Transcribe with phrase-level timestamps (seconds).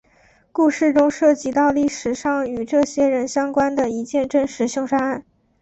[0.51, 5.23] 故事中涉及到历史上与这些人相关的一件真实凶杀案。